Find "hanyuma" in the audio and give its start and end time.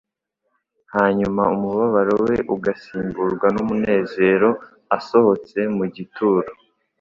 0.93-1.41